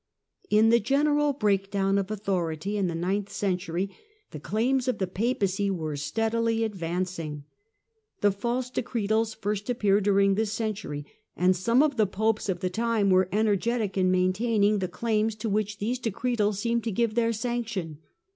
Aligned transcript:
In 0.49 0.69
the 0.69 0.79
general 0.79 1.31
breakdown 1.31 1.99
of 1.99 2.09
authority 2.09 2.75
in 2.75 2.87
the 2.87 2.95
ninth 2.95 3.27
ThePapacy 3.27 3.29
century, 3.33 3.95
the 4.31 4.39
claims 4.39 4.87
of 4.87 4.97
the 4.97 5.05
Papacy 5.05 5.69
were 5.69 5.95
steadily 5.95 6.67
advanc 6.67 7.19
ing. 7.19 7.43
The" 8.21 8.31
False 8.45 8.71
Decretals" 8.71 9.35
first 9.43 9.69
appear 9.69 10.01
during 10.01 10.33
this 10.33 10.51
century, 10.53 11.05
and 11.37 11.55
some 11.55 11.83
of 11.83 11.97
the 11.97 12.07
Popes 12.07 12.49
of 12.49 12.61
the 12.61 12.69
time 12.71 13.11
were 13.11 13.29
energetic 13.31 13.95
in 13.95 14.09
maintaining 14.09 14.79
the 14.79 14.87
claims 14.87 15.35
to 15.35 15.47
which 15.49 15.77
these 15.77 15.99
decretals 15.99 16.57
seemed 16.57 16.83
to 16.85 16.91
give 16.91 17.13
their 17.13 17.31
sanction. 17.31 17.99